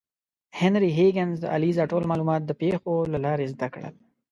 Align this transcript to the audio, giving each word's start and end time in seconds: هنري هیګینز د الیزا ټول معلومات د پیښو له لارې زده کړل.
هنري 0.59 0.89
هیګینز 0.97 1.35
د 1.41 1.45
الیزا 1.55 1.83
ټول 1.91 2.03
معلومات 2.11 2.41
د 2.45 2.51
پیښو 2.61 2.93
له 3.13 3.17
لارې 3.25 3.51
زده 3.53 3.67
کړل. 3.73 3.95